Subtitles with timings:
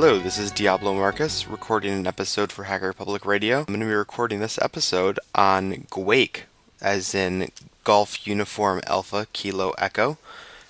[0.00, 3.58] Hello, this is Diablo Marcus recording an episode for Hacker Public Radio.
[3.58, 6.42] I'm going to be recording this episode on Guake,
[6.80, 7.50] as in
[7.82, 10.16] Golf Uniform Alpha Kilo Echo,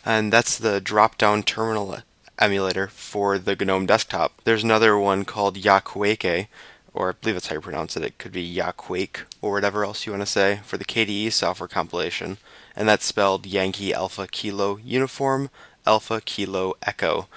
[0.02, 1.98] and that's the drop down terminal
[2.38, 4.32] emulator for the GNOME desktop.
[4.44, 6.46] There's another one called Yakuake,
[6.94, 8.04] or I believe that's how you pronounce it.
[8.04, 11.68] It could be Yakuake, or whatever else you want to say, for the KDE software
[11.68, 12.38] compilation,
[12.74, 15.50] and that's spelled Yankee Alpha Kilo Uniform
[15.86, 17.28] Alpha Kilo Echo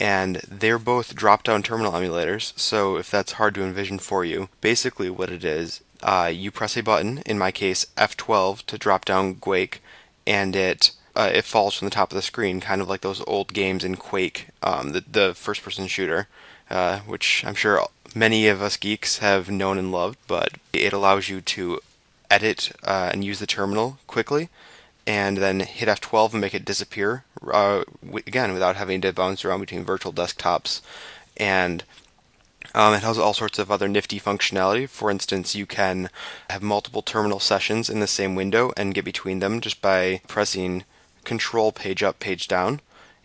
[0.00, 2.58] and they're both drop down terminal emulators.
[2.58, 6.76] So if that's hard to envision for you, basically what it is, uh, you press
[6.78, 9.82] a button, in my case F12, to drop down Quake,
[10.26, 13.22] and it uh, it falls from the top of the screen, kind of like those
[13.26, 16.28] old games in Quake, um, the, the first person shooter,
[16.70, 17.84] uh, which I'm sure
[18.14, 21.80] many of us geeks have known and loved, but it allows you to
[22.30, 24.48] edit uh, and use the terminal quickly
[25.10, 27.82] and then hit F12 and make it disappear uh,
[28.28, 30.82] again without having to bounce around between virtual desktops.
[31.36, 31.82] And
[32.76, 34.88] um, it has all sorts of other nifty functionality.
[34.88, 36.10] For instance, you can
[36.48, 40.84] have multiple terminal sessions in the same window and get between them just by pressing
[41.24, 42.80] Control Page Up, Page Down,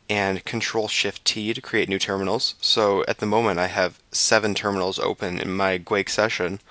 [0.09, 2.56] and Control Shift T to create new terminals.
[2.61, 6.61] So at the moment, I have seven terminals open in my Guake session,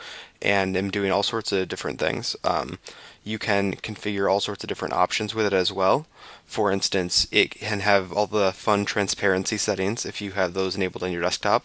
[0.44, 2.36] and am doing all sorts of different things.
[2.44, 2.78] Um,
[3.24, 6.06] you can configure all sorts of different options with it as well.
[6.44, 11.02] For instance, it can have all the fun transparency settings if you have those enabled
[11.02, 11.64] on your desktop.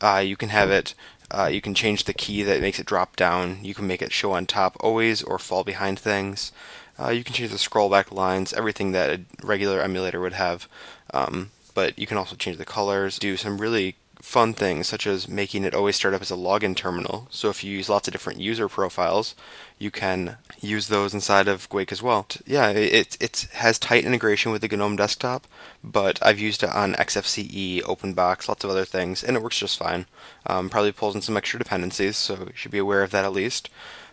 [0.00, 0.94] Uh, you can have it.
[1.30, 3.58] Uh, you can change the key that makes it drop down.
[3.62, 6.52] You can make it show on top always or fall behind things.
[6.98, 10.68] Uh, you can change the scroll back lines, everything that a regular emulator would have.
[11.12, 15.28] Um, but you can also change the colors, do some really fun things such as
[15.28, 17.28] making it always start up as a login terminal.
[17.30, 19.34] So if you use lots of different user profiles,
[19.78, 22.26] you can use those inside of Guake as well.
[22.46, 25.46] Yeah, it it has tight integration with the GNOME desktop,
[25.84, 29.78] but I've used it on XFCE, OpenBox, lots of other things, and it works just
[29.78, 30.06] fine.
[30.46, 33.32] Um, probably pulls in some extra dependencies, so you should be aware of that at
[33.32, 33.68] least.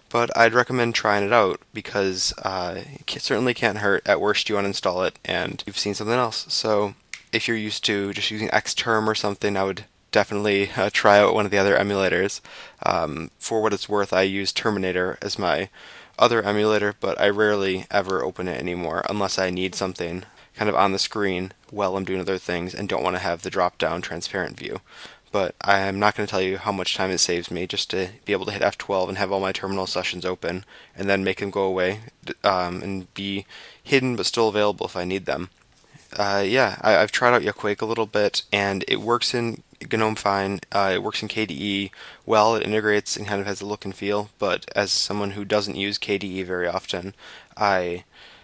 [0.10, 4.06] But I'd recommend trying it out because uh, it certainly can't hurt.
[4.06, 6.46] At worst, you uninstall it and you've seen something else.
[6.50, 6.96] So
[7.32, 11.34] if you're used to just using Xterm or something, I would definitely uh, try out
[11.34, 12.42] one of the other emulators.
[12.84, 15.70] Um, for what it's worth, I use Terminator as my
[16.20, 20.24] other emulator, but I rarely ever open it anymore unless I need something
[20.56, 23.42] kind of on the screen while I'm doing other things and don't want to have
[23.42, 24.82] the drop down transparent view.
[25.32, 27.90] But I am not going to tell you how much time it saves me just
[27.92, 31.24] to be able to hit F12 and have all my terminal sessions open and then
[31.24, 32.02] make them go away
[32.44, 33.46] um, and be
[33.82, 35.50] hidden but still available if I need them.
[36.18, 40.16] Uh, yeah, I, have tried out Yakuake a little bit and it works in GNOME
[40.16, 40.60] fine.
[40.72, 41.92] Uh, it works in KDE
[42.26, 42.56] well.
[42.56, 44.30] It integrates and kind of has a look and feel.
[44.40, 47.14] But as someone who doesn't use KDE very often,
[47.56, 48.04] I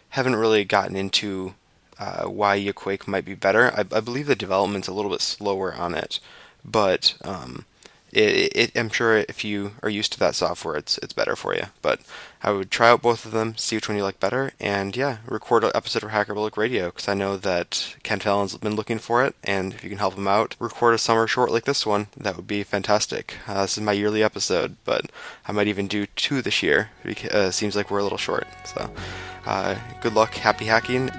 [0.10, 1.56] haven't really gotten into
[2.00, 3.72] uh, why Yakuake might be better.
[3.76, 6.20] I, I, believe the development's a little bit slower on it,
[6.64, 7.66] but um,
[8.12, 11.54] it, it, I'm sure if you are used to that software, it's it's better for
[11.56, 11.66] you.
[11.82, 12.00] But
[12.42, 15.18] I would try out both of them, see which one you like better, and yeah,
[15.26, 19.00] record an episode of Hacker Public Radio because I know that Ken Fallon's been looking
[19.00, 21.86] for it, and if you can help him out, record a summer short like this
[21.86, 23.36] one, that would be fantastic.
[23.48, 25.12] Uh, this is my yearly episode, but
[25.48, 26.92] I might even do two this year.
[27.32, 28.48] Uh, seems like we're a little short.
[28.66, 28.92] So,
[29.46, 31.10] uh, good luck, happy hacking.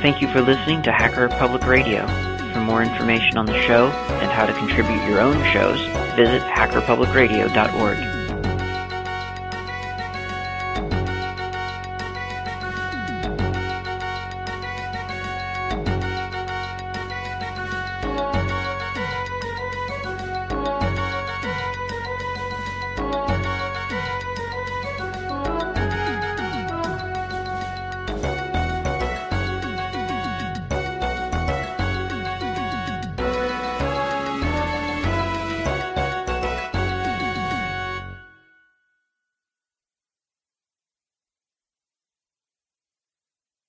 [0.00, 2.06] Thank you for listening to Hacker Public Radio.
[2.54, 5.78] For more information on the show and how to contribute your own shows,
[6.16, 8.19] visit hackerpublicradio.org.